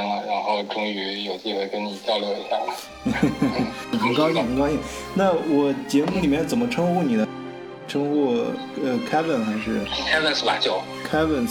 [0.00, 2.72] 了，然后终于有机会跟你交流一下了。
[3.98, 4.78] 很高兴，很高兴。
[5.14, 7.26] 那我节目里面怎么称呼你呢？
[7.88, 8.32] 称呼
[8.82, 10.56] 呃 Kevin 还是 Kevin 吧？
[10.58, 11.48] 就 Kevin。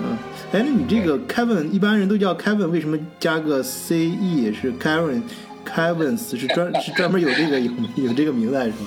[0.00, 0.18] 嗯，
[0.52, 8.86] 哎，那你这个 Kevin 一般人都叫 Kevin，为什么加个 C E 是 Kevin？Kevin 是专是专门有这个有有这个名字还是吗？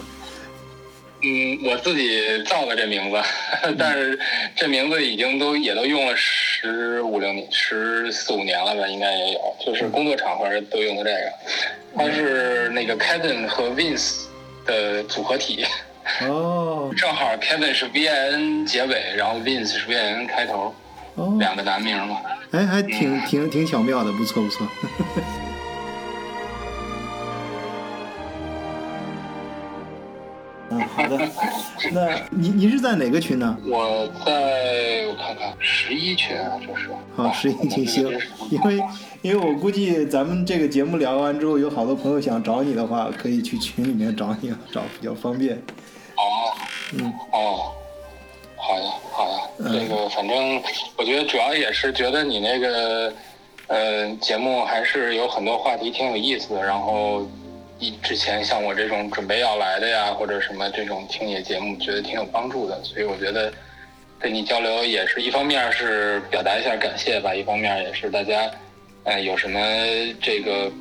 [1.21, 3.17] 嗯，我自己造的这名字，
[3.77, 4.19] 但是
[4.55, 11.33] 这名字已经都也都用了十五六年、十四五年了吧，应该也有，就是工作场合都用的这个。
[11.95, 14.25] 它是那个 Kevin 和 Vince
[14.65, 15.65] 的组合体。
[16.21, 16.91] 哦。
[16.95, 20.75] 正好 Kevin 是 V I N 结尾，然后 Vince 是 V I N 开头。
[21.15, 21.35] 哦。
[21.39, 22.21] 两个男名嘛。
[22.51, 24.67] 哎，还挺挺挺巧妙的，不错不错。
[31.07, 31.17] 的。
[31.91, 33.57] 那你你是在哪个群呢？
[33.65, 36.89] 我在我看看十一群啊，这是。
[37.15, 38.09] 好，十一群行。
[38.49, 38.83] 因为
[39.21, 45.55] 因为我估计咱们这个节目聊完之后，有好多朋友想找你的话，可以去群里面找你，找比较方便。
[46.15, 46.21] 哦。
[46.93, 47.13] 嗯。
[47.31, 47.71] 哦。
[48.55, 49.37] 好呀，好呀。
[49.71, 50.61] 这个反正
[50.95, 53.13] 我觉得主要也是觉得你那个
[53.67, 57.27] 呃节目还是有很多话题挺有意思的，然后。
[57.79, 63.51] 一之前像我这种准备要来的呀，或者什么这种听你的节目，觉得挺有帮助的，所以我觉得
[64.19, 68.49] 跟你交流也是一方面是表达一下感谢吧，一方面也是大家，
[69.03, 69.59] 呃，有什么
[70.21, 70.71] 这个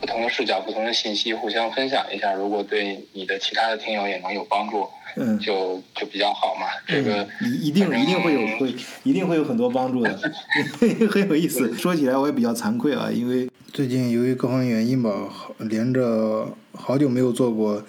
[0.00, 4.88] 不同的视角、不同的信息互相分享一下，如果对你的其他的听友也能有帮助。
[5.18, 6.66] 嗯，就就比较好嘛。
[6.86, 10.14] 这个一一定一定会有会一定会有很多帮助的，
[11.10, 11.74] 很有意思。
[11.74, 15.12] 说起来我也比较惭愧啊，因为最近由于各方原因吧，
[15.58, 17.84] 连着好久没有做过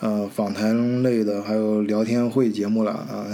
[0.00, 3.26] 呃访谈类的还有聊天会节目了啊。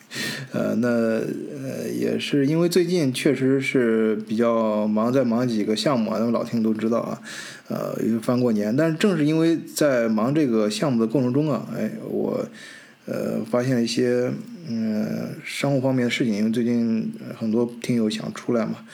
[0.52, 7.20] 呃，那呃也是因为最近确实是比较忙，在忙几个项目啊，那么老听都知道啊。
[7.68, 12.46] 呃，因为翻过年，但是正是因为在忙这个项目的过程中啊，哎，我。
[13.10, 14.30] 呃，发现了一些
[14.68, 18.84] 嗯商务方面的事情，因为最近很多听友想出来嘛，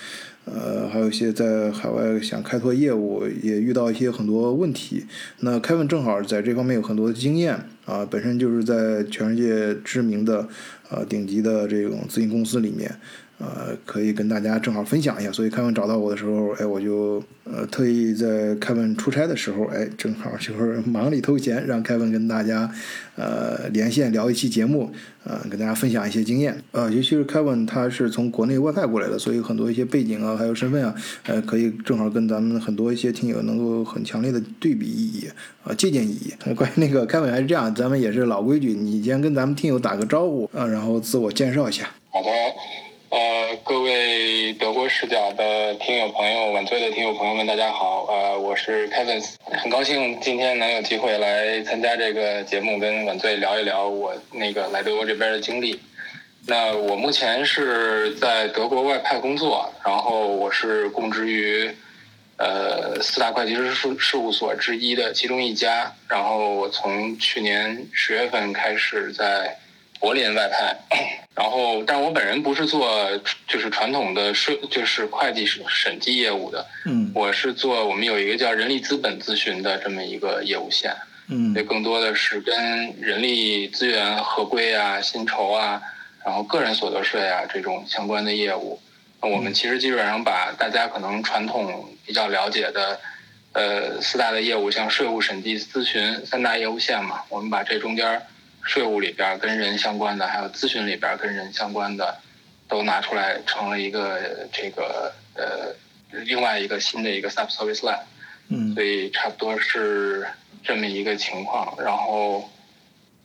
[0.44, 5.04] 呃，还有一些在海外想开拓业务，也遇到一些很多问题。
[5.40, 7.54] 那凯文正好在这方面有很多经验
[7.86, 10.46] 啊，本身就是在全世界知名的
[10.90, 12.94] 呃顶级的这种咨询公司里面。
[13.38, 22.70] 呃，可以跟大家正好分享一下，所以凯文找到我的时候，哎，我就呃特意在凯文出差的时候，哎，正好就是忙里偷闲，让凯文跟大家
[23.16, 24.92] 呃连线聊一期节目，
[25.24, 26.56] 呃，跟大家分享一些经验。
[26.70, 30.94] 呃，尤其是凯文，他是从国内外派过来的，所以很多一些背景啊，还有身份啊，
[31.24, 35.28] 呃，可以正好跟咱们很多一些听友能够很强烈的对比意义
[35.64, 36.32] 啊，借鉴意义。
[36.54, 41.90] 关于那个凯文还是这样，咱们也是老规矩，你先跟咱们听友打个招呼啊，然后自我介绍一下。
[42.10, 42.28] 好的。
[43.14, 48.06] 呃，各位德国视角的听友朋友，晚醉的听友朋友们，大家好。
[48.06, 55.80] 呃，我是 Kevin，很高兴今天能有机会来参加这个节目，跟晚醉聊一聊我那个来德国这边的经历。
[56.48, 61.70] 那我目前是在德国外派工作，然后我是供职于
[62.38, 65.94] 呃四大会计师事事务所之一的其中一家。
[66.08, 69.56] 然后我从去年十月份开始在。
[70.04, 70.76] 柏林外派，
[71.34, 73.10] 然后，但我本人不是做
[73.48, 80.94] 就是传统的税，就是会计审计业务的，嗯，我是做我们有一个叫人力资本咨询的这么一个业务线，
[81.28, 82.54] 嗯，这更多的是跟
[83.00, 85.80] 人力资源合规啊、薪酬啊，
[86.22, 88.78] 然后个人所得税啊这种相关的业务。
[89.22, 93.00] 那我们其实基本上把大家可能传统比较了解的，
[93.54, 98.20] 呃，四大的业务，像税务审计咨询三大业务线嘛，我们把这中间。
[98.64, 102.16] 税务里边跟人相关的，还有咨询里边跟人相关的，
[102.66, 104.18] 都拿出来成了一个
[104.52, 105.74] 这个呃
[106.10, 108.00] 另外一个新的一个 sub service line，
[108.48, 110.26] 嗯，所以差不多是
[110.62, 111.76] 这么一个情况。
[111.84, 112.50] 然后，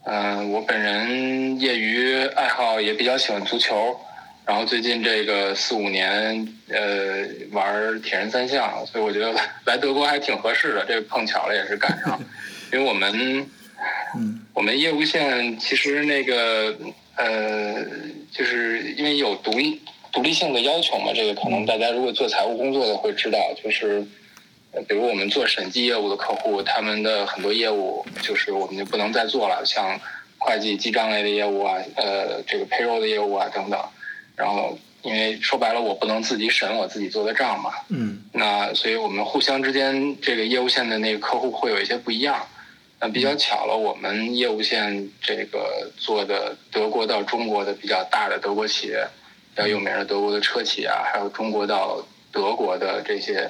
[0.03, 3.97] 嗯，我本人业余爱好也比较喜欢足球，
[4.45, 9.33] 然后最近这个四五年呃玩铁人三项，所以我觉得
[9.65, 12.19] 来德国还挺合适的，这个碰巧了也是赶上，
[12.73, 13.49] 因为我们。
[14.49, 16.75] 嗯，我们业务线其实那个
[17.15, 17.85] 呃，
[18.31, 19.81] 就是因为有独立
[20.11, 24.01] 独立性的要求嘛，这个可能大家如果做财务工作的会知道，就是
[24.87, 29.99] 比如我们做审计业务的客户，他们的很多业务就是我们就不能再做了，像
[30.37, 33.79] 会计记账类的业务啊，呃，这个 payroll 的业务啊等等。
[34.35, 42.47] 然后，因为说白了，我不能自己审我自己做的账嘛，嗯，那所以我们互相之间这个业务线的那个客户会有一些不一样。
[43.01, 49.07] 那比较巧了，我们业务线这个做的德国到中国的比较大的德国企业，
[49.55, 53.49] 比较有名的德国的车企啊，还有中国到德国的这些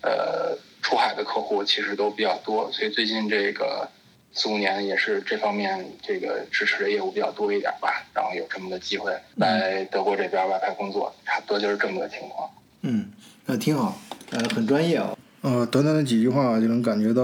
[0.00, 3.86] 呃出海的客户其实都比较多，所以最近这个
[4.32, 12.50] 四五年也是这方面这个支持的业务比较多一点吧，然后有这么个机会来德国这边外派工作，差不多就是这么个情况。
[12.80, 13.12] 嗯，
[13.44, 13.94] 那挺好，
[14.30, 15.14] 呃，很专业啊。
[15.46, 17.22] 呃，短短的几句话就能感觉到，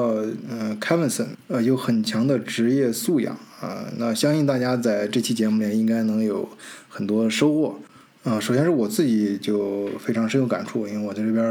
[0.49, 3.85] 呃 k e v i n s o n 呃有很强的职业素养啊。
[3.97, 6.49] 那相信大家在这期节目里应该能有
[6.89, 7.81] 很多收获。
[8.23, 11.45] 啊，首先是我自己就非常深有感触，因为我在这边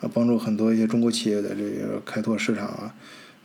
[0.00, 2.92] 啊帮助很多一些中国企业的这个开拓市场啊。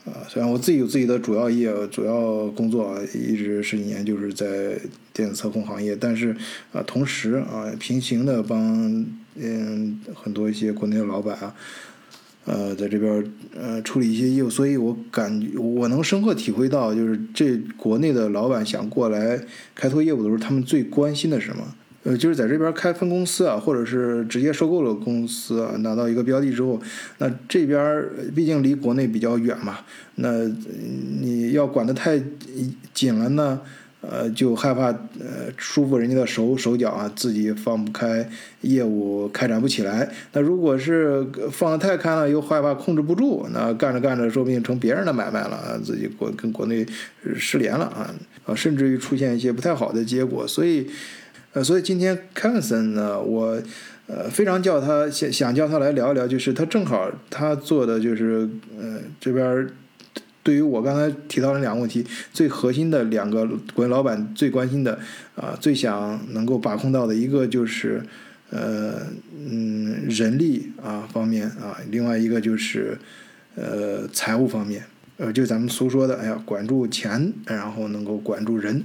[0.06, 4.76] 啊，虽然我自己有自己的主要业主要工作一直十几年就是在
[5.14, 6.36] 电子测控行业，但是
[6.74, 9.06] 啊，同时啊平行的帮
[9.36, 11.54] 嗯很多一些国内的老板啊。
[12.46, 13.24] 呃，在这边
[13.56, 19.40] 呃处理一些业务，所以我感觉我能深刻体会到，就是这国内的老板想过来
[19.76, 21.64] 开拓业务的时候，他们最关心的是什么？
[22.04, 26.82] 呃，就是在这边开分公司啊，或者是直接收购了公司啊，拿到一个标的之后，
[27.20, 28.04] 那这边
[28.34, 29.78] 毕竟离国内比较远嘛，
[30.16, 30.48] 那
[31.20, 32.20] 你要管得太
[32.92, 33.62] 紧了呢？
[34.02, 38.28] 呃，就害怕呃束缚人家的手手脚啊，自己放不开，
[38.62, 40.10] 业务开展不起来。
[40.34, 46.84] 那如果是放得太开了，又害怕控制不住，那干着干着，说不定成别人的买卖了，自己国跟国内
[47.36, 48.10] 失联了啊
[48.48, 50.48] 啊，甚至于出现一些不太好的结果。
[50.48, 50.90] 所以，
[51.54, 53.62] 呃，所以今天 Kevin 呢，我
[54.08, 58.50] 呃非常叫他想想叫他来聊一聊，就是他正好他做的就是
[58.80, 59.68] 呃这边。
[60.44, 62.04] 对于我刚才提到的两个问题，
[62.34, 64.98] 最核心的两个国内老板最关心的
[65.36, 68.02] 啊，最想能够把控到的一个就是，
[68.50, 69.02] 呃，
[69.38, 72.98] 嗯，人力啊方面啊，另外一个就是
[73.56, 74.84] 呃财务方面，
[75.18, 78.84] 呃，就咱们俗说的，哎呀，管住钱，然后能够管住人。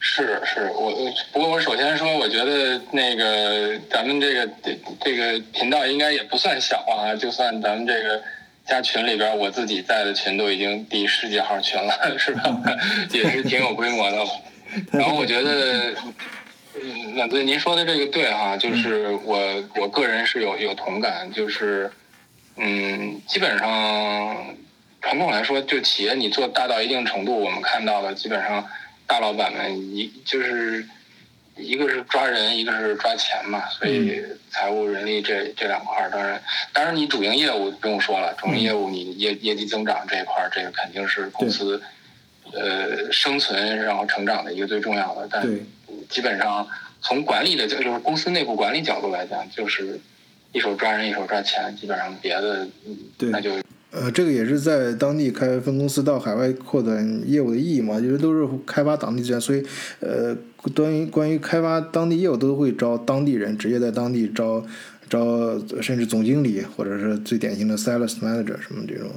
[0.00, 0.92] 是是，我
[1.32, 4.50] 不过我首先说，我觉得那个咱们这个
[5.04, 8.20] 这个频道应该也不算小啊，就算咱们这个。
[8.66, 12.62] 加群里边，我自己在的群都已经第十几号群了，是吧？
[13.12, 14.24] 也是挺有规模的。
[14.92, 15.94] 然后我觉得，
[16.82, 21.90] 嗯，那对您说的这个对哈，就是我我个人是有有同感，就是
[22.56, 24.54] 嗯，基本上
[25.00, 28.66] 传统来说，就企业你做大到一定程度，我们看到的基本上
[29.06, 30.86] 大老板们一就是。
[31.56, 36.42] 一个是抓人，一个是抓钱嘛，所以财务、人力这这两块儿，当然，
[36.72, 41.80] 当然你主营业务不用说了，主营业务你业业绩增长这一块儿，这个肯定是公司
[42.52, 45.28] 呃生存然后成长的一个最重要的。
[45.30, 45.48] 但
[46.08, 46.66] 基本上
[47.00, 50.00] 从管理的角，就是公司内部管理角度来讲，就是
[50.52, 52.66] 一手抓人，一手抓钱，基本上别的
[53.18, 53.52] 那就。
[53.96, 59.64] 呃，这个也是在当地开分公司到海外扩展业务的意义嘛，因为都是开发当地资源，所以
[60.00, 60.36] 呃，
[60.74, 64.66] 关于关于开发当地业务都会招当地人，直接在当地招
[65.08, 69.08] 招，甚至总经理或者是最典型的 sales manager 什么这种，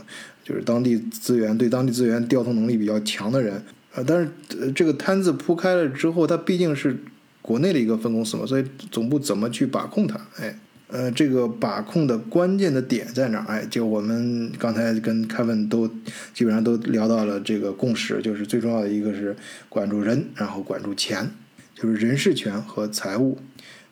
[0.43, 3.59] 就是当地资源对当地资源调动能力比较强的人。
[3.95, 6.95] 呃，但是这个摊子铺开了之后，它毕竟是
[7.41, 10.19] 国内的一个分公司嘛，所以总部怎么去把控它？
[10.39, 10.59] 哎。
[10.89, 13.45] 呃，这个把控的关键的点在哪儿？
[13.47, 15.87] 哎，就我们刚才跟凯文都
[16.33, 19.35] 基本上都聊到了这个共识，就是最重要的一个是
[19.67, 21.29] 管住人，然后管住钱，
[21.75, 23.37] 就是人事权和财务。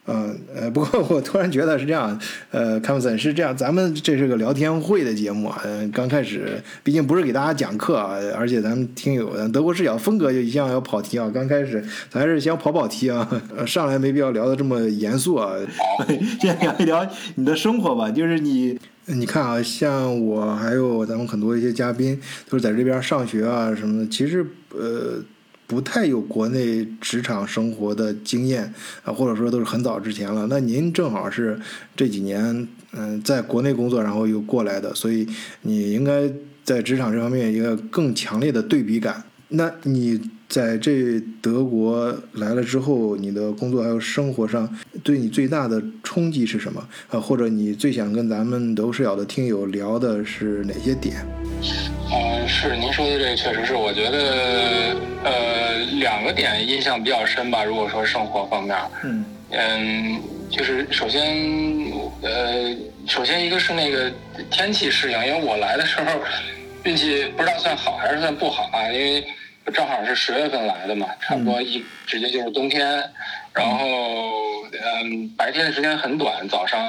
[0.07, 2.19] 嗯呃，不过我突然觉得是这样，
[2.51, 13.27] 呃，康森是这样，咱们这是个聊天会的节目啊，嗯，刚开始毕竟不是给大家讲课啊，而且咱们听友德国视角风格就一向要跑题啊，刚开始咱还是先跑跑题啊，
[13.65, 15.53] 上来没必要聊的这么严肃啊，
[16.39, 25.23] 先聊一聊你的生活吧，就是你你看啊，像我还有咱们很多一些嘉宾都是在这边上学啊什么的，其实呃。
[25.67, 30.45] 不太有国内职场生活的经验啊，或者说都是很早之前了。
[30.47, 31.59] 那您正好是
[31.95, 35.27] 这几年嗯在国内工作，然后又过来的，所以
[35.61, 36.31] 你应该
[36.63, 39.23] 在职场这方面一个更强烈的对比感。
[39.49, 40.19] 那你
[40.49, 44.67] 在这德国来了之后，你的工作还有生活上
[45.03, 46.87] 对你最大的冲击是什么？
[47.09, 51.25] 啊，或者你最想跟咱们德视角的听友聊的是哪些点？
[52.55, 57.63] 嗯，是您说的这个确实是，我觉得呃两个点印象比较深吧。
[57.65, 61.35] 如果说生活方面，嗯嗯，就是首先
[62.21, 62.73] 呃
[63.07, 64.09] 首先一个是那个
[64.49, 66.05] 天气适应，因为我来的时候
[66.83, 69.25] 运气不知道算好还是算不好啊，因为
[69.73, 72.87] 正好是十月份来的嘛，差不多一直接就是冬天，
[73.53, 73.87] 然后
[74.71, 76.79] 嗯白天的时间很短，早上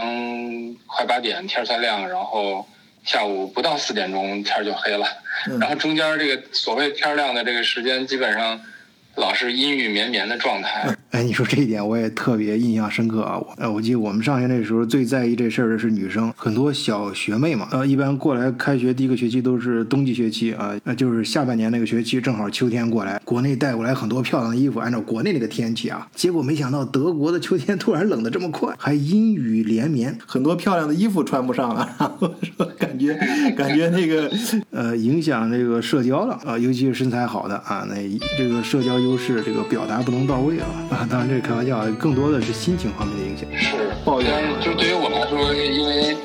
[0.86, 2.64] 快八点天才亮，然后。
[3.06, 5.06] 下午不到四点钟天就黑了，
[5.60, 8.60] 然后中间这个所谓天亮的这个时间，基本上
[9.16, 10.94] 老是阴雨绵绵的状态。
[11.10, 13.38] 哎，你说这一点我也特别印象深刻啊！
[13.38, 33.14] 我，我记得我们上学那时候最在意这事儿的是女生，很多小学妹嘛，呃，一般过来开学第一个学期都是冬季学期啊，那就是下半年那个学期正好秋天过来，国内带过来很多漂亮的衣服，按照国内那个天气啊，结果没想到德国的秋天突然冷得这么快，还阴雨连绵，很多漂亮的衣服穿不上了， 然后说感觉
[33.56, 34.30] 感觉那个
[34.70, 37.96] 呃影响这个社交了啊，尤其是身材好的啊，那
[38.36, 40.66] 这个社交优势这个表达不能到位了。
[40.90, 43.48] 啊， 当然这是开玩笑，更多的是心情方面的影响。
[43.56, 44.30] 是，抱怨。
[44.60, 46.16] 就对于我来说，因为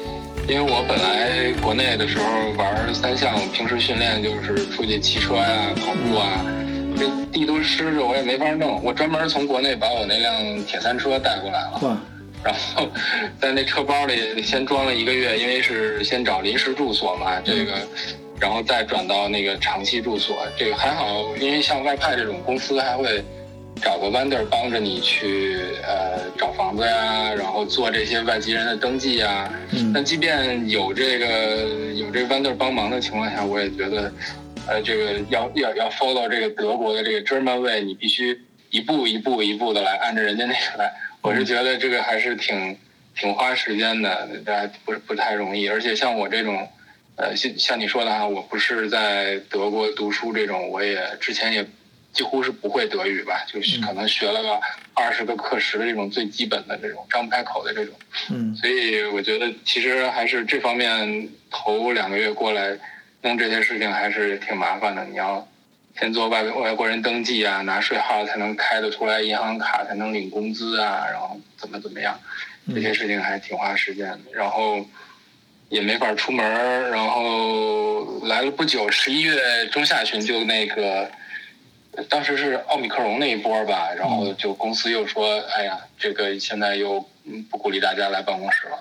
[0.48, 2.26] 因为我本来国内的时候
[2.58, 6.44] 玩三项，平时训练就是出去骑车呀、跑步啊，
[6.98, 8.82] 这地都湿着，我也没法弄。
[8.84, 12.02] 我专门从国内把我那辆铁三车带过来了，
[12.44, 12.90] 然后
[13.40, 17.74] 在那车包里先装了一个月，因为是先找临时住所嘛，这个，
[18.42, 20.46] 然后再转到那个长期住所。
[20.58, 23.24] 这个还好，因为像外派这种公司还会。
[23.82, 29.52] 找个 vendor 帮着你去呃找房子呀，然后做这些外籍人的登记呀。
[29.92, 34.14] 但即便有这个有这个 vendor 帮忙的情况下，我也觉得，
[34.68, 40.94] 呃，这个要要要 follow 这个德国的这个 German way，你必须一步一步一步的来按照人家那个来。
[41.22, 42.78] 我是觉得这个还是挺
[43.18, 45.68] 挺花时间的，大家不是不太容易。
[45.68, 46.68] 而且像我这种，
[47.16, 51.66] 呃，像像你说的哈，我不是在德国读书这种，我也之前也。
[52.14, 54.60] 几乎是不会德语吧，就是可能学了个
[54.94, 57.96] 二十个课时的这种最基本的这种张不开口的这种，
[58.30, 62.78] 嗯，所以我觉得其实还是这方面头两个月过来
[63.22, 65.06] 弄这些事情还是挺麻烦的。
[65.06, 65.48] 你要
[65.98, 72.20] 先做外外国人登记啊，拿税号才能开得出来银行卡，才能领工资啊，然后怎么怎么样，
[72.76, 74.20] 这些事情还挺花时间的。
[74.34, 74.86] 然后
[75.72, 81.10] 也没法出门，然后来了不久，十一月中下旬就那个。
[82.08, 87.06] 当时是奥密克戎那一波吧，然后就公司又说：“哎呀，这个现在又
[87.50, 88.78] 不鼓励大家来办公室了，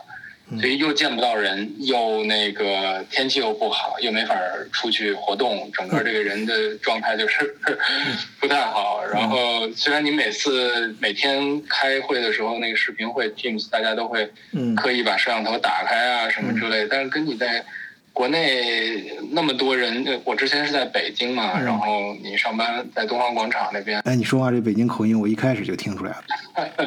[0.58, 4.34] 所以又见不到人，又那个天气又不好，又没法
[4.72, 7.54] 出去活动，整个这个人的状态就是
[8.40, 9.04] 不太好。
[9.12, 14.30] 然后虽然你每次每天开会的时候，那个视频会 Teams 大家都会
[14.76, 17.64] 刻意把摄像头打开啊什么之类，但是跟你在。”
[18.12, 24.00] 国内那么多人，我之前是在北京嘛，然后你上班在东方广场那边。
[24.00, 26.24] 哎，你说话这北京口音，我一开始就听出来了，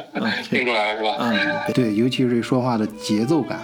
[0.50, 1.17] 听出来了是吧？
[1.19, 3.59] 嗯，对，尤其是这说话的节奏感。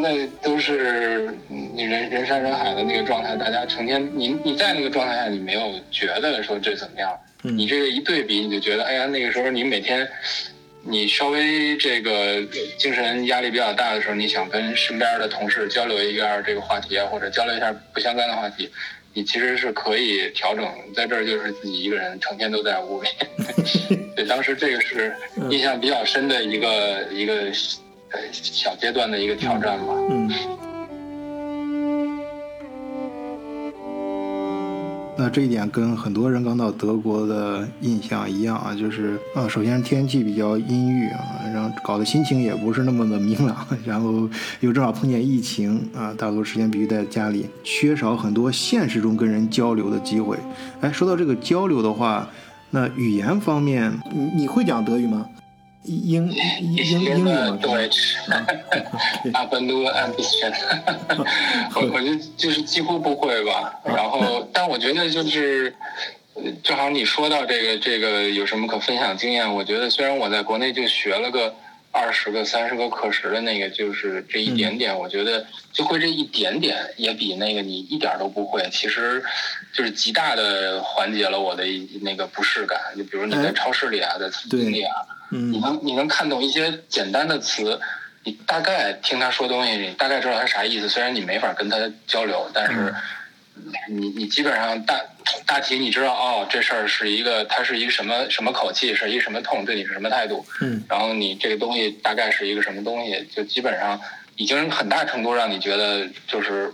[0.00, 7.10] 那都是你人人山人海的那个状态，大家成天，你你在那个状态下，你没有觉得说这怎么样？
[7.42, 10.06] 你这个一对比，你就觉得，哎呀，那个时候你每天。
[10.88, 12.42] 你稍微这个
[12.78, 18.70] 精神压力比较大的时候，你想跟身边的同事交流一下这个话题啊，或者交流一下不相干的话题，
[19.12, 20.66] 你其实是可以调整。
[20.96, 23.08] 在这儿就是自己一个人成天都在屋里。
[24.16, 25.14] 对，当时这个是
[25.50, 27.34] 印象比较深的一个一个
[28.10, 29.94] 呃小阶段的一个挑战吧。
[30.10, 30.30] 嗯。
[35.20, 41.20] 那这一点跟很多人刚到德国的印象一样啊，就是啊，首先天气比较阴郁啊，
[41.52, 44.28] 然后搞得心情也不是那么的明朗， 然后
[44.60, 50.38] 又正好碰见疫情啊，大多时间必须在家里，缺少很多现实中跟人交流的机会。
[50.80, 52.28] 哎，说到这个交流的话，
[52.70, 55.26] 那语言方面，你你会讲德语吗？
[55.84, 57.58] 英英英英语吗？
[57.62, 57.88] 对，
[59.32, 60.36] 阿 本多安比斯，
[61.74, 63.72] 我我就就是几乎不会吧。
[63.84, 65.74] 然后，但我觉得就是，
[66.62, 69.54] 正好你说到这个这个有什么可分享经验？
[69.54, 71.54] 我觉得虽然我在国内就学了个
[71.90, 79.22] 二十个三十个课时的那个，就是这一点点，我觉得就会这一点点，也比那个你一点都不会，其实
[79.72, 81.64] 就是极大的缓解了我的
[82.02, 82.78] 那个不适感。
[82.96, 84.94] 就比如你在超市里啊，在餐厅里啊。
[85.30, 87.78] 你能你能看懂一些简单的词，
[88.24, 90.88] 你大概听他说东西，你大概知道他啥意思。
[90.88, 91.76] 虽然你没法跟他
[92.06, 92.94] 交流，但是
[93.88, 95.00] 你你基本上大
[95.46, 100.44] 大体你知道哦，这事儿是一个它是一个什么什么口气，是一个什么痛，对你是什么态度。
[100.60, 100.82] 嗯。
[100.88, 104.00] 然后你这个东西大概是一个什么东西，就基本上
[104.36, 106.72] 已经很大程度让你觉得就是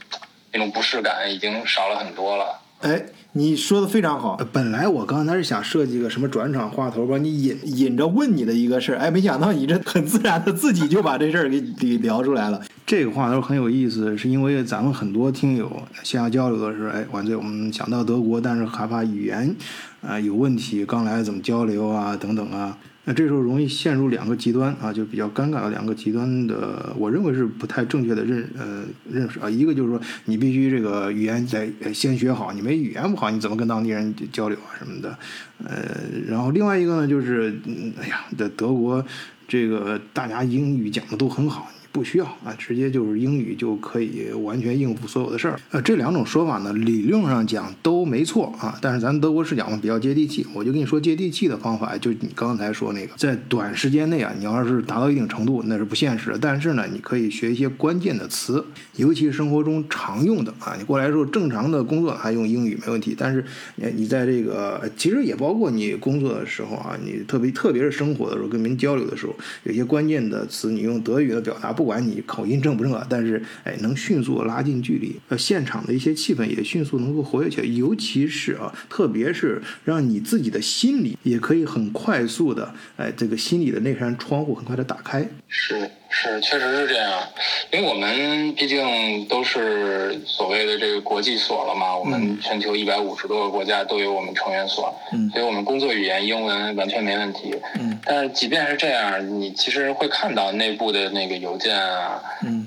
[0.53, 2.61] 那种不适感已经少了很多了。
[2.85, 3.07] 哎。
[3.37, 4.39] 你说的非常好。
[4.53, 12.63] 本来我刚才是想设计个什么转场话头，把你引引着问你的一个事儿，哎，没想到你这很自然的自己就把这事儿给给聊出来了。
[12.87, 15.69] 这个话头很有意思，是因为咱们很多听友
[16.05, 19.53] 线下交流的时候，哎，晚醉我们想到德国，但是害怕语言
[20.01, 22.79] 啊有问题，刚来怎么交流啊等等啊。
[23.07, 29.51] 那这时候容易陷入两个极端啊，就比较尴尬的两个极端的，我认为是不太正确的认呃认识啊。
[29.51, 35.19] 一个就是说，你必须这个语言得先学好，你没语言不好，你怎么跟当地人交流啊什么的？
[35.63, 35.85] 呃，
[36.27, 37.55] 然后另外一个呢，就是
[38.01, 39.05] 哎呀，在德国
[39.47, 41.71] 这个大家英语讲的都很好。
[41.95, 45.61] 不需要啊，直接就是英语就可以完全应付所有的事儿。
[45.71, 48.77] 呃，这两种说法呢，理论上讲都没错啊。
[48.83, 50.45] 但是咱德国视角嘛，比较接地气。
[50.53, 56.39] 我就跟你说接地气的方法，就你刚才说那个，在短时间内啊，你要是达到一定程度，那是不现实的。
[56.41, 58.65] 但是呢，你可以学一些关键的词，
[58.97, 60.75] 尤其是生活中常用的啊。
[60.77, 63.45] 你过来时候正常的工作还用英语没问题，但是
[63.77, 71.84] 你你在这个其实也包括你工作的时候啊，你特别特别是生活的时候跟别人交流的时候，有些关键的词你用德语的表达不。
[71.85, 85.29] 不管你口音正不正啊，但是哎，能迅速拉近距离，呃，现场的一些气氛也迅速能够活跃起来，尤其是啊，特别是让你自己的心里也可以很快速的，哎，这个心里的那扇窗户很快的打开。
[85.47, 85.91] 是。
[86.17, 87.29] 是，确实是这样，
[87.73, 94.95] 因为我们毕竟都是所谓的这个国际所了嘛，我们全球一百五十多个国家都有我们成员所，
[95.33, 97.57] 所以我们工作语言英文完全没问题。
[98.05, 102.23] 但是即便是这样，你其实会看到内部的那个邮件啊，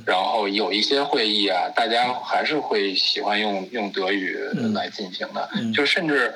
[0.06, 4.38] 然后有一些会议啊，大家还是会喜欢用用德语
[4.76, 6.34] 来进行的，就甚至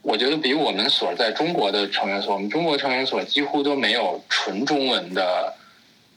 [0.00, 5.52] 我觉得比我们所在中国的成员所，我们中国成员所几乎都没有纯中文的。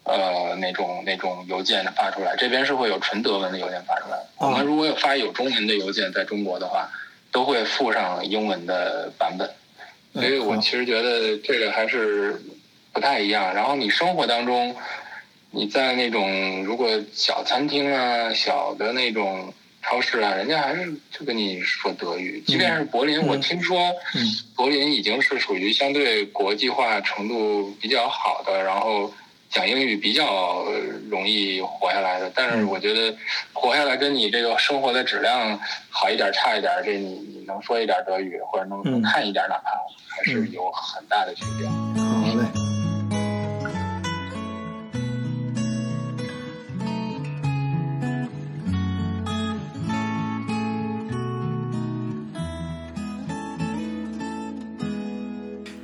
[0.10, 4.18] 呃，那种那种邮件发出来，这边是会有纯德文的邮件发出来。
[4.38, 6.90] 我们如果有发有中文的邮件在中国的话，
[7.32, 9.48] 都会附上英文的版本。
[10.14, 12.42] 所以我其实觉得这个还是
[12.92, 13.54] 不太一样。
[13.54, 14.76] 然后你生活当中，
[15.52, 22.42] 你在那种如果小餐厅啊、小的那种超市啊，人家还是就跟你说德语。
[22.48, 23.78] 即便是柏林，我听说
[24.56, 29.14] 柏林已经是属于相对国际化程度比较好的，然后。
[29.50, 30.64] 讲英语比较
[31.10, 33.18] 容易活下来的，但是我觉得
[33.52, 39.72] 活下来跟你这个生活的质量好一点差一点，这你你能说一点德语或者能能看一点，哪怕
[40.08, 41.68] 还是有很大的区别。
[41.68, 42.46] 好嘞。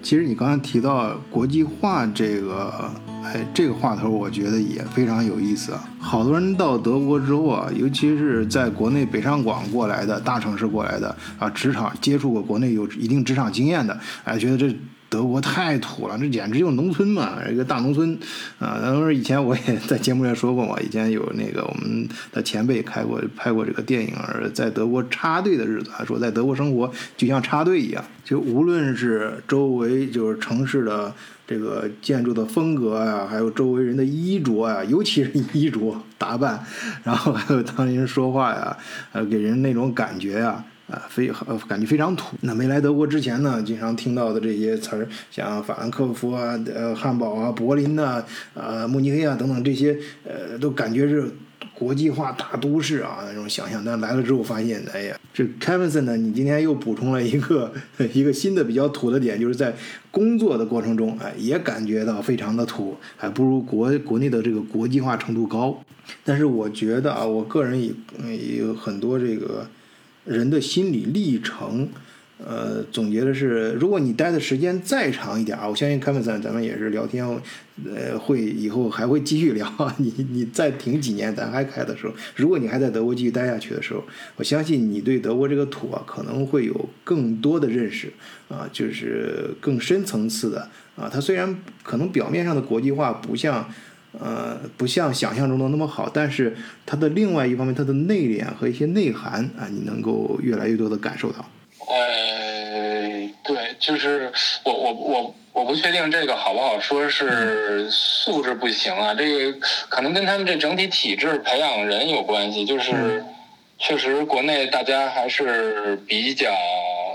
[0.04, 2.92] 其实你刚才提到国际化这个。
[3.26, 5.90] 哎，这个话头我觉得也非常有意思啊！
[6.00, 14.76] 好多人到德国之后啊，尤其是在国内北上广过来的大城市过来的啊，职场接触过国内有一定职场经验的，哎，觉得这。
[15.08, 18.18] 德国太土了，这简直就是农村嘛，一个大农村
[18.60, 18.80] 啊！
[18.82, 24.14] 当时以前我也在节目里说过嘛，以前有那个我们的前辈开过拍过这个电影，
[24.54, 31.14] 在德国插队的日子，还说在德国生活就像插队一样，就无论是周围就是城市的
[31.48, 36.64] 这个建筑的风格啊，还有周围人的衣着啊，尤其是衣着打扮，
[37.04, 38.78] 然后还有当地人说话呀，
[39.12, 40.64] 呃，给人那种感觉呀。
[40.88, 42.38] 啊，非呃感觉非常土。
[42.42, 51.28] 那没来德国之前呢，经常听到的这些词儿，像法兰克福啊、呃汉堡啊、柏林呐、啊慕尼黑啊等等这些，呃，都感觉是
[51.76, 53.84] 国际化大都市啊那种想象。
[53.86, 57.72] 但来了之后发现，哎呀，这 Kevinson 呢，你今天又补充了一个
[58.14, 59.76] 一个新的比较土的点，就是在
[60.10, 65.80] 工作的过程中，哎，也感觉到非常的土，还不如国国内的这个国际化程度高。
[66.24, 67.92] 但是我觉得啊，我个人也
[68.36, 69.68] 也有很多这个。
[70.26, 71.88] 人的心理历程，
[72.38, 77.26] 呃，总结的是，如果你待的时间再长一点啊，我相信凯文森，咱们也是聊天，
[77.86, 79.96] 呃，会以后还会继续聊啊。
[80.00, 84.04] 你你再停几年，咱还开的时候，如果你还在德国继续待下去的时候，
[84.36, 88.12] 我相信你对德国这个土啊，可能会有更多的认识
[88.50, 91.10] 啊，就是更深层次的啊。
[91.12, 93.70] 它虽然可能表面上的国际化不像。
[94.18, 101.46] 呃，不像想象中的那么好，但是它的另外一方面，它的内敛和一些内涵啊，你能够越来越多的感受到。
[101.88, 104.32] 呃，对，就是
[104.64, 112.66] 我我我我不确定这个好不好说，是素质不行啊，这个可能跟他们这整体体制培养人有关系。
[112.66, 113.24] 就是
[113.78, 116.52] 确实国内大家还是比较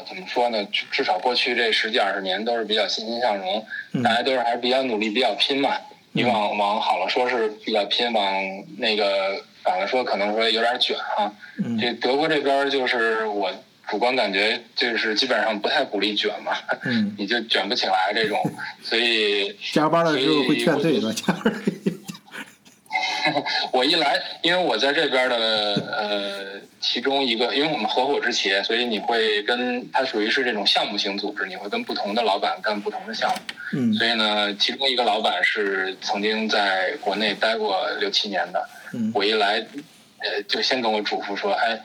[0.06, 0.66] 怎么说呢？
[0.90, 3.64] 至少过去这十几二十年都是比较欣欣向荣，
[4.02, 5.76] 大家都是还是比较努力、比较拼嘛。
[6.12, 8.24] 你往往好了说是比较拼，往
[8.78, 11.33] 那个反了说可能说有点卷哈。
[11.80, 13.52] 这德国这边就是我
[13.90, 16.53] 主观感觉就是基本上不太鼓励卷嘛，
[17.18, 18.38] 你就卷不起来这种，
[18.83, 21.00] 所以 加班会劝退。
[23.72, 25.37] 我一来，因为我在这边的
[25.92, 33.37] 呃，其中一个，因为我们合伙制企业，所以你会跟它属于是这种项目型组织，你会跟不同的老板干不同的项目。
[33.72, 39.64] 嗯所以呢，其中一个老板是曾经在国内待过六七年的，嗯我一来，
[40.18, 41.79] 呃，就先跟我嘱咐说，哎，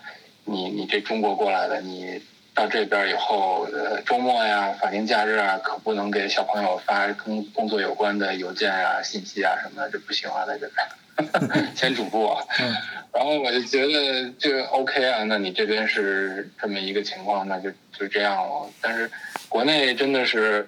[0.45, 2.21] 你你这中国过来的，你
[2.53, 12.47] 到这边以后，呃，周末呀、法定假日啊，可不能给小朋友发跟工作有关的邮件啊、信息啊什么的，这不行啊，在这边， 先嘱咐我。
[12.59, 12.73] 嗯
[13.15, 18.69] 然后我就觉得这个 OK 啊，那你这边是这么一个情况，那就就这样了。
[18.81, 19.09] 但是
[19.47, 20.67] 国内真的是，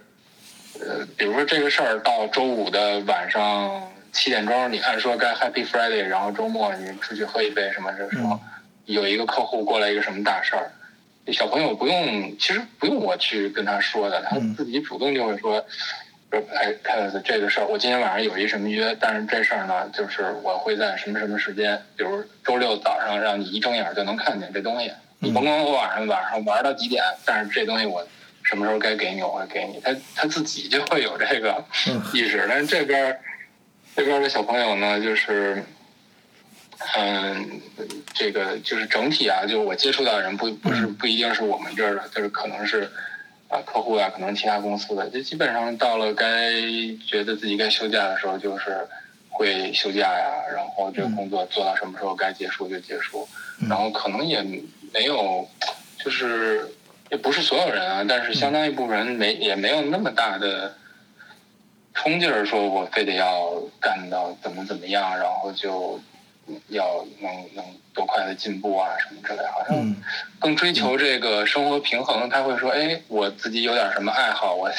[0.79, 8.39] 呃，比如说这个事儿到周五的晚上七点钟，你按说该 Happy Friday，然后周末你出去喝一杯什么的时候，
[8.87, 10.71] 有一个客户过来一个什么大事儿，
[11.31, 15.63] 小朋友不用，其实不用我去跟他说的，他嗯自己主动就会说。
[16.29, 24.91] 说哎，看这个事儿，我今天晚上有一什么约，但是这事儿呢，就是我会在什么什么时间，比如周六早上，让你一睁眼就能看见这东西。
[25.19, 28.05] 你甭管我晚上晚上玩到几点，但是这东西我
[28.43, 29.79] 什么时候该给你，我会给你。
[29.81, 33.19] 他他自己就会有这个嗯意识，但是这边儿
[33.95, 35.63] 这边儿的小朋友呢，就是。
[36.95, 37.61] 嗯，
[38.13, 42.89] 这个就是整体啊，就我接触到的人不不是不一定是我们这儿的，就是可能是
[43.49, 46.51] 啊客户啊，可能其他公司的，就基本上到了该
[47.07, 48.87] 觉得自己该休假的时候，就是
[49.29, 53.27] 会休假呀，然后这个工作做到什么时候该结束就结束，
[53.67, 54.41] 然后可能也
[54.93, 55.47] 没有，
[55.99, 56.69] 就是
[57.09, 60.75] 也不是所有人啊，但是相当一部分人没也没有那么大的
[61.95, 65.99] 冲劲儿，说我非得要干到怎么怎么样，然后就
[66.69, 69.95] 要能能多快的进步啊什么之类，好像嗯
[70.39, 72.29] 更追求这个生活平衡。
[72.29, 74.71] 他会说，哎，我自己有点什么爱好，我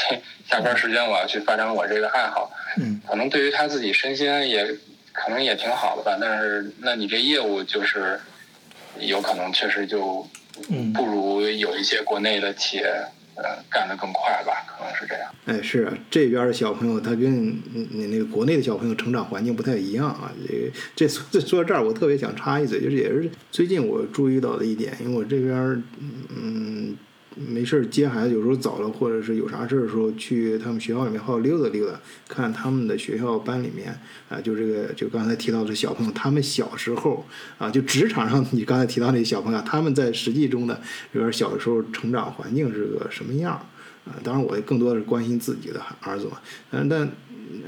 [0.49, 4.67] 下班时间我要去发展我这个爱好，嗯可能对于他自己身心也
[5.13, 6.17] 可能也挺好的吧。
[6.21, 8.21] 但是，那你这业务就是
[8.99, 10.27] 有可能确实就
[10.71, 12.93] 嗯不如有一些国内的企业
[13.39, 15.31] 呃干得更快吧，可能是这样。
[15.47, 20.31] 哎，是啊，这边的小朋友他跟你那个国内的小朋友成长环境不太一样啊。
[20.47, 25.83] 这这说这说到这儿，我特别想插一嘴，就是也是最近我注意到的一点，因为我这边
[26.37, 26.97] 嗯
[27.47, 33.97] 没事儿接孩子，有时候早了或者是有啥事儿的时候，去他们学校里面好溜达溜达，看他们的学校班里面
[34.29, 37.25] 啊，就这个就刚才提到的小朋友，他们小时候
[37.59, 40.81] 啊，就职场上你刚才提到那些小朋友，他们在实际中的
[41.13, 43.61] 这边小的时候成长环境是个什么样儿？
[44.11, 47.09] 啊，当然我更多的是关心自己的儿子嘛，嗯，但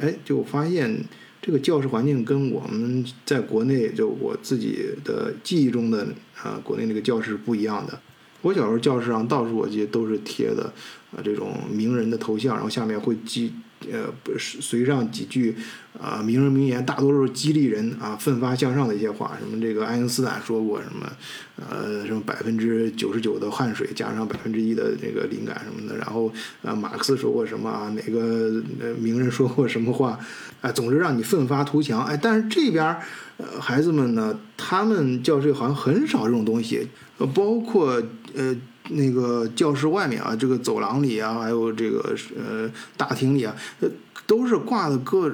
[0.01, 0.97] 哎，就发现
[1.43, 6.07] 这个教室环境跟我们在国内就我自己的记忆中的
[6.43, 8.01] 啊、国内那个教室是不一样的。
[8.43, 10.73] 我小时候教室上到处我记得都是贴的
[11.13, 13.53] 啊、这种名人的头像，然后下面会记
[13.91, 15.57] 呃不是随上几句
[16.01, 21.11] 啊、名人名言，大多数是激励人啊奋发向上的一些话，什么这个爱因斯坦说过什么
[21.57, 28.63] 呃什么百分之九十九的汗水加上百分之一的那个灵感什么的，然后啊马克思说过什么啊哪个
[28.99, 30.19] 名人说过什么话
[30.61, 33.01] 啊，总之让你奋发图强哎，但是这边儿
[33.39, 36.87] 呃孩子们呢，他们教室好像很少这种东西，
[37.19, 38.03] 呃包括
[38.35, 38.57] 呃。
[38.91, 43.89] 那个教室外面啊，这个走廊里啊，还有这个呃大厅里啊，呃
[44.27, 45.29] 都是挂的各，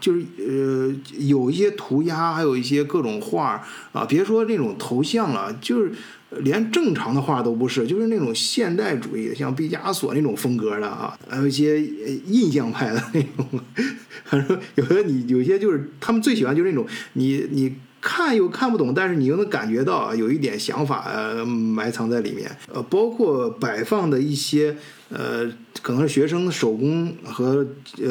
[0.00, 5.92] 就是呃有一些涂鸦，还有一些各种画啊，别说那种头像了，就是
[6.40, 13.46] 连正常的画都不是，就是那种现代主义，像毕加索那种风格的啊， 还有一些印象派的那种，
[14.24, 17.74] 反正有的你有些就是他们最喜欢就是那种你你。
[18.00, 24.76] 看又看不懂，但是你又能感觉到啊有一点想法呃埋藏在里面，呃，包括摆放的一些
[25.10, 25.50] 呃，
[25.82, 27.66] 可能是学生手工和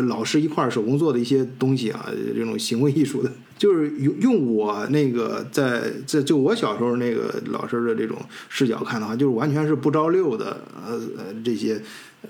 [0.07, 8.17] 老师一块儿手工做的一些东西啊，这种行为艺术的，就是用用我那个在在就我小时候那个老师的这种
[8.49, 11.81] 视角看的话，就是完全是不着六的呃呃这些。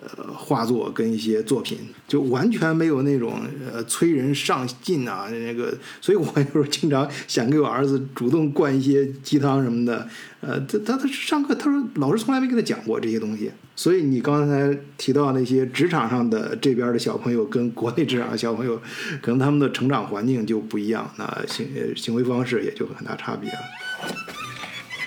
[0.02, 10.08] 呃，画作跟一些作品就完全没有那种呃催人上进啊，那个，所以我有时候经常想给我儿子主动灌一些鸡汤什么的。
[10.40, 13.52] 呃，他他他上课，他说老师从来没跟他讲过这些东西。
[13.76, 18.80] 所以你刚才提到那些职场上的这边的小朋友跟国内职场的小朋友，
[19.22, 23.58] 可能他们的成长环境就不一样，那行行为方式也就很大差别了。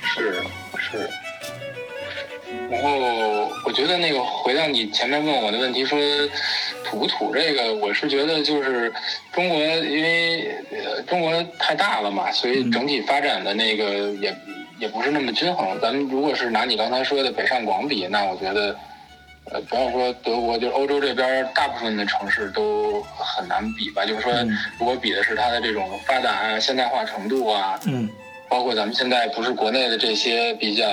[0.03, 0.33] 是
[0.79, 1.20] 是。
[2.71, 5.99] 然后我觉得那个回到你前面问我的问题，说
[6.85, 8.93] 土不土这个，我是觉得就是
[9.33, 14.35] 中国，因为呃中国太大了嘛，所以整体发展的那个也
[14.79, 15.79] 也不是那么均衡。
[15.81, 18.77] 咱们如果是拿你刚才说的北上广比，那我觉得
[19.51, 24.07] 呃，不要说德国，就是欧洲这边大部分的城市都很难比吧。
[24.07, 24.33] 就是说，
[24.79, 28.09] 如果比的是它的这种发达啊、现代化程度啊，嗯，
[28.51, 30.89] 包括咱们现在不是国内的这些比较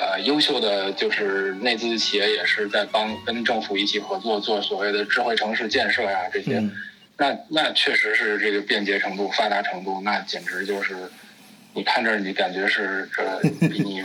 [0.00, 6.62] 呃优秀的，就是内资企业也是在帮跟政府一起合作做所谓的智慧城市建设呀，这些，
[7.16, 10.96] 那那确实是这个便捷程度、发达程度，那简直就是，
[11.72, 14.02] 你看这你感觉是这比你。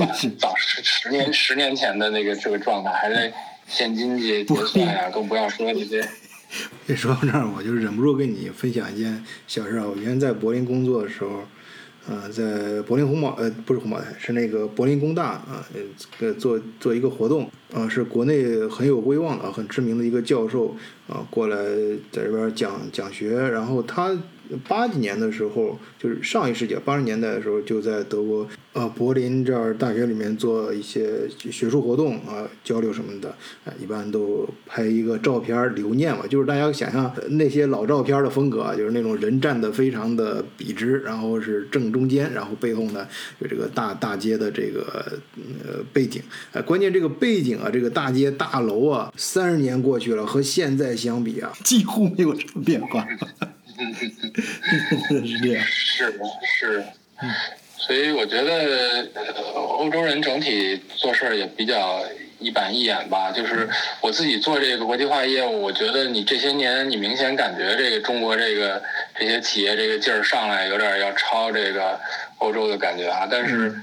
[0.38, 3.30] 早十十年十年前的那个这个状态，还在
[3.68, 6.02] 现金结结算呀，更不要说这些。
[6.86, 9.84] 一 说到这儿，我就忍不住跟你分享一件小事啊。
[9.86, 11.44] 我原来在柏林工作的时候，
[12.10, 15.64] 呃，在柏林红宝呃不是红宝台，是那个柏林工大啊，
[16.18, 20.74] 呃做做一个活动啊，是国内很有威望的、很知名的一个教授
[21.08, 21.56] 啊过来
[22.10, 24.14] 在这边讲讲学，然后他。
[24.68, 33.30] 八几年的时候，就是上一世纪八十年代的时候，就在德国呃柏林这儿大学里面做一些学术活动啊，交流什么的
[33.64, 43.06] 啊，一般都拍一个照片留念嘛，就是大家想象那些老照片的风格啊，就是那种人站的非常的笔直，然后是正中间，然后背后呢
[43.38, 45.20] 有这个大大街的这个
[45.64, 53.06] 呃背景，哎，关键这个背景啊，这个大街大楼啊，三十年过去了，和现在相比啊，几乎没有什么变化。
[55.26, 56.20] 是这样，是
[56.58, 56.84] 是，
[57.76, 59.06] 所以我觉得
[59.54, 62.02] 欧洲人整体做事儿也比较
[62.38, 63.30] 一板一眼吧。
[63.30, 63.68] 就是
[64.00, 68.82] 我自己做这个国际化业务，我觉得你这些年你明显感觉这个中国这个
[69.18, 71.98] 这些企业这个劲儿上来，有点要超这个
[72.38, 73.26] 欧洲的感觉啊。
[73.30, 73.74] 但是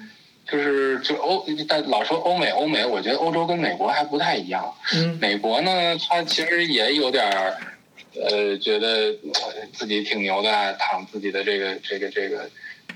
[0.50, 4.74] 就是就欧，但老说欧美欧美，我觉得欧洲跟美国还不太一样。
[4.96, 5.72] 嗯，美国呢，
[6.08, 7.58] 它其实也有点儿。
[8.24, 9.14] 呃，觉得
[9.74, 12.50] 自己挺牛的，躺自己的这个这个这个，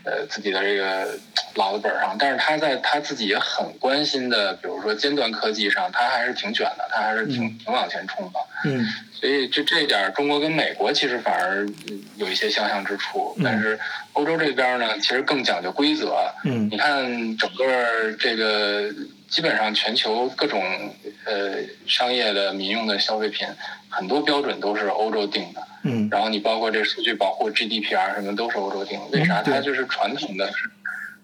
[0.03, 1.19] 呃，自己的这个
[1.55, 2.15] 老的本上。
[2.17, 8.39] 但是他在他自己也很关心的，比如说尖端科技上，他还是挺卷的，他还是挺挺往前冲的。
[8.65, 8.86] 嗯。
[9.13, 11.67] 所以这这一点，中国跟美国其实反而
[12.15, 13.38] 有一些相像之处。
[13.43, 13.79] 但是
[14.13, 16.34] 欧洲这边呢，其实更讲究规则。
[16.43, 16.67] 嗯。
[16.71, 18.91] 你看整个这个。
[19.32, 20.62] 基本上全球各种
[21.26, 21.56] 呃
[21.88, 23.48] 商业的民用的消费品，
[23.89, 25.67] 很多标准都是欧洲定的。
[25.84, 26.10] 嗯。
[26.12, 29.17] 然后你包括这数据保护 GDPR 什么都是欧洲定的。
[29.17, 29.41] 为啥？
[29.41, 30.52] 它就是传统的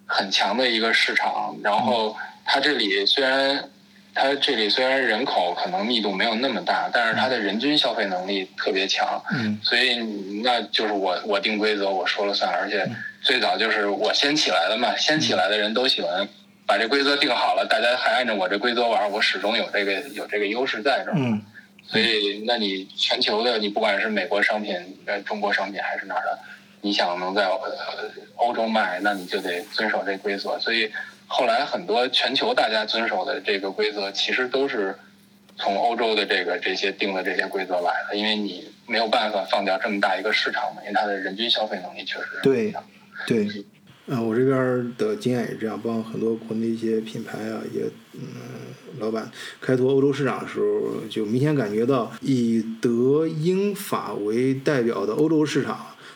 [0.05, 1.53] 很强的一个市场。
[1.61, 2.15] 然后
[2.45, 3.69] 它这里虽然
[4.15, 9.21] 它这里虽然人口可能密度没有那么大，但是它的人均消费能力特别强。
[9.33, 9.59] 嗯。
[9.61, 9.97] 所以
[10.45, 12.89] 那就是我我定规则我说了算，而且
[13.21, 16.25] 最早就是我先起来的嘛，先起来的人都喜欢。
[16.67, 21.13] 把这规则定好了，大家还按照我这规则玩，我始终有这个有这个优势在这儿。
[21.15, 21.41] 嗯，
[21.87, 24.75] 所以那你全球的，你不管是美国商品、
[25.05, 26.37] 呃中国商品还是哪儿的，
[26.81, 30.59] 你想能在呃欧洲卖，那你就得遵守这规则。
[30.59, 30.91] 所以
[31.25, 34.93] 后来很多全球大家遵守的这个规则，其实都是
[35.55, 42.73] 从欧洲的这个这些定的这些规则来的，因为你没有办法放掉这么大一个市场嘛，因为它的人均消费能力确实对
[43.25, 43.47] 对。
[44.09, 47.81] 啊，我这边的经验也这样，帮很多国内一些品牌啊，也
[48.13, 48.21] 嗯，
[48.99, 55.75] 老板开拓欧洲市场的时候，就明显感觉到以德英法为代表的欧洲市场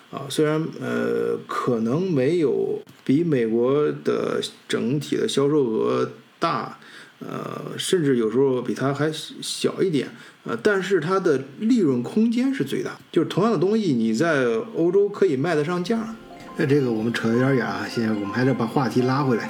[0.10, 6.80] 啊，虽然呃可能没有比美国的整体的销售额大，
[7.20, 10.08] 呃，甚至有时候比它还小一点，
[10.46, 14.46] 呃，但是它的利润空间是最大，就是同样的东西你在
[14.78, 16.16] 欧洲可以卖得上价。
[16.58, 19.48] 那这个我们扯得有点远啊，现在我们还是把话题拉回来。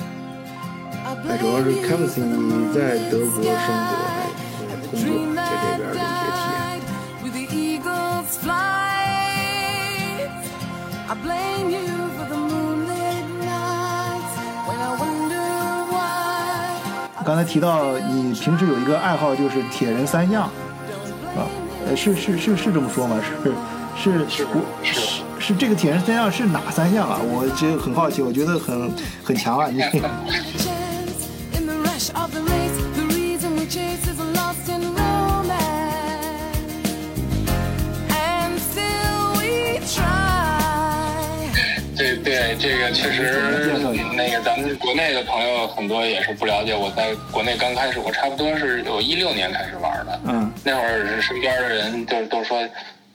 [1.28, 3.92] 哎，主要是 k e v i n 你在德国生活、
[4.90, 6.62] 工作，在这边的一些体验。
[17.24, 21.46] 刚才提到你平时有一个爱好，就是铁人三项，啊，
[21.88, 23.20] 呃，是是是是这么说吗？
[23.44, 23.54] 是
[23.98, 24.48] 是是
[24.84, 25.21] 是。
[25.52, 27.20] 是这个铁人三项是哪三项啊？
[27.22, 28.90] 我就很好奇，我觉得很
[29.24, 29.68] 很强啊！
[29.68, 29.82] 你。
[41.98, 43.76] 对对，这个确实，
[44.16, 46.74] 那个咱们国内的朋友很多也是不了解。
[46.76, 50.20] 我在国内刚开始，我差不多是有一六年开始玩的。
[50.26, 50.52] 嗯。
[50.64, 52.58] 那会儿身边的人就都说。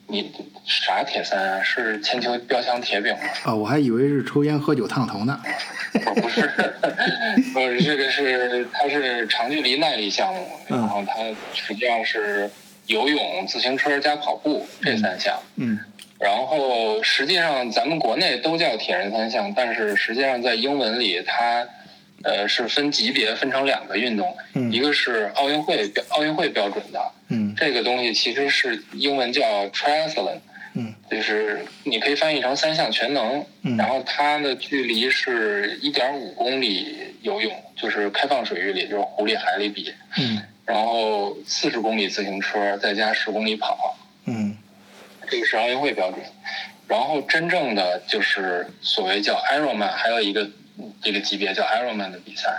[0.09, 0.33] 你
[0.65, 1.63] 啥铁三啊？
[1.63, 3.21] 是铅球标枪铁饼吗？
[3.45, 5.41] 啊，我还以为是抽烟喝酒烫头呢。
[6.15, 6.41] 不是，
[7.55, 11.15] 呃，这个是它是长距离耐力项目，然后它
[11.55, 12.51] 实际上是
[12.87, 15.39] 游泳、自行车加跑步这三项。
[15.57, 15.79] 嗯。
[16.19, 21.67] 然后实际上咱们国内都叫铁人三项，但是实际上在英文里它
[22.23, 24.35] 呃，是分级别分成两个运动，
[24.71, 30.39] 一个是奥运会标奥运会标准的，嗯，这个东西其实是英文叫 triathlon，
[30.75, 44.57] 嗯，就是你可以翻译成三项全能，嗯，然后它的距离是一点五公里游泳，就是开放水域里，就是湖里海里比，嗯，然后四十公里自行车再加十公里跑，嗯，
[45.29, 46.21] 这个是奥运会标准，
[46.87, 50.51] 然后真正的就是所谓叫 Ironman，还有一个。
[51.01, 52.51] 这个级别叫 Ironman 的比赛，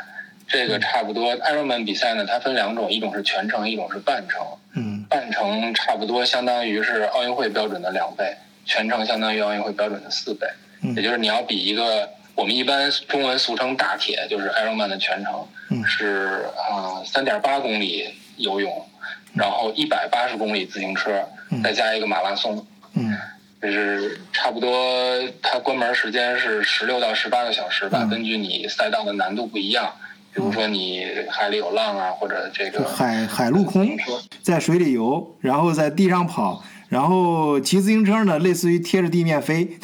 [0.48, 1.36] 这个差不多。
[1.38, 4.46] Ironman 比赛呢，它分两种，一种是全程，一种是半程。
[4.76, 10.48] 嗯，半程差不多相当于是奥运会标准的两倍，全程相当于奥运会标准的四倍。
[10.82, 15.48] 嗯，也就是你要比一个我们一般中文俗称大铁，就是 Ironman 的全程，
[15.86, 18.86] 是啊三点八公里游泳，
[19.36, 21.28] 然后一百八十公里自行车，
[21.64, 22.66] 再加一个马拉松。
[22.96, 23.18] 嗯。
[23.60, 24.72] 就是差不多，
[25.42, 29.92] 它关门时间是十六到十八个小时吧，根据你赛道的难度不一样，
[30.34, 33.98] 比如说你海里有浪啊，或者这个海海陆空，
[34.42, 39.68] 在水里游，然后在地上跑，然后骑自行车呢，类似于贴着地面飞。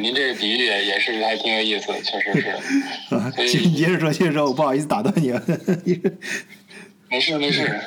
[0.00, 2.48] 您这个比喻也是还挺有意思，确实是。
[3.14, 5.40] 啊，你接着说，接着说，我不好意思打断你了。
[7.08, 7.78] 没事没事，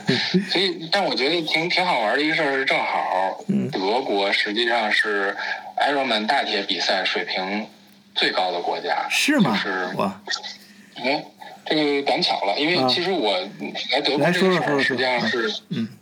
[0.52, 5.36] 所以但我觉得挺挺好玩的一个事儿是，正好德国实际上是
[5.78, 7.65] Ironman 大铁比赛水平
[8.15, 9.56] 最高的国家，是吗？
[9.56, 10.19] 是哇，
[10.95, 11.23] 哎，
[11.65, 13.38] 这个赶巧了，因为其实我
[13.91, 15.51] 来德国这个事儿实际上是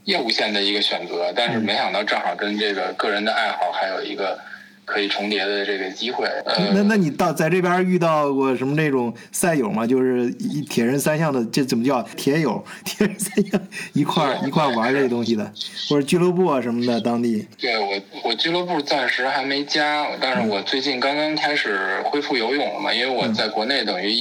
[0.06, 4.40] 业务线的一个选择，但是没想到正好跟这个个人的爱好还有一个。
[4.86, 6.28] 可以重叠的这个机会，
[6.74, 9.88] 那那你到在这边遇到过什么那种赛友吗？
[9.88, 12.64] 就是一铁人三项的，这怎么叫铁友？
[12.84, 13.62] 铁人三项
[13.94, 15.52] 一块一块玩这东西的，
[15.90, 17.48] 或者俱乐部啊什么的，当地。
[17.58, 24.12] 对我，我俱乐部暂时还没加，但是我最近刚刚开始恢复游泳了嘛，因为我在国内等于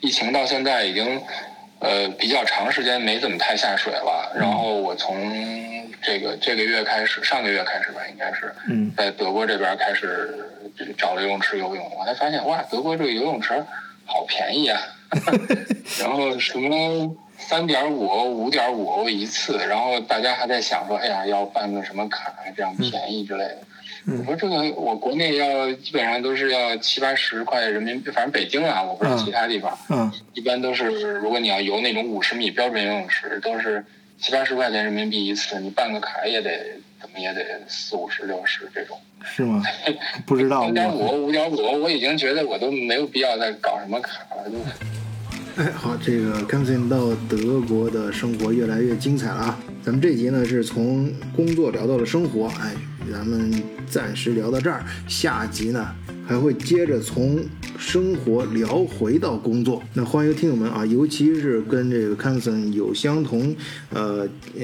[0.00, 1.20] 疫情到现在已经
[1.80, 5.60] 呃比较长时间没怎么太下水了，然后我从。
[6.02, 8.54] 这个这个月开始，上个月开始吧，应该是，
[8.96, 10.34] 在德国这边开始
[10.96, 13.62] 找了游泳池游泳，我才发现哇，德国这个游泳池
[14.06, 14.80] 好便宜啊，
[16.00, 23.58] 然后什么三点五欧、五点五欧一次，然后大家还在想说，哎呀，要办个什么卡这样便宜之类的。
[24.06, 33.84] 我说这个我国内要基本上都是要七八十块人民币，反正北京啊，我不知道其他地方，嗯一般都是如果你要游那种五十米标准游泳池，都是。
[34.22, 36.50] 七八十块钱人民币一次，你办个卡也得
[37.00, 39.62] 怎么也得四五十六十这种，是吗？
[40.26, 40.66] 不知道。
[40.66, 44.52] 五点五五点五，我已经觉得我都没有必要再搞什么卡了。
[45.56, 46.98] 哎，好，这个 c a m s o n 到
[47.30, 49.58] 德国的生活越来越精彩了啊！
[49.90, 52.76] 咱们这集呢是从工作聊到了生活，哎，
[53.10, 53.52] 咱们
[53.88, 55.84] 暂时聊到这儿，下集呢。
[56.24, 57.40] 还会接着从
[57.76, 63.52] 生活聊回到工作，那欢迎听友们啊，尤其是跟这个 c a m s o n 有相同
[63.92, 64.62] 呃呃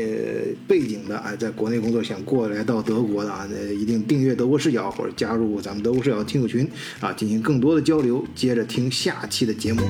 [0.69, 8.25] 背景的，哎，在国内工作想过来到德国的啊，那一定订阅德国视角或者加入咱们德国视角听友群啊，进行更多的交流。
[8.33, 9.83] 接着听下期的节目。